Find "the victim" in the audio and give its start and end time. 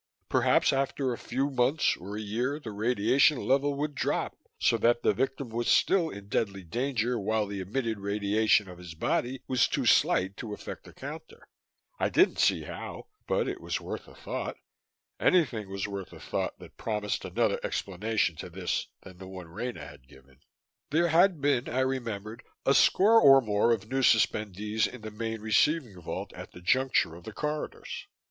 5.03-5.49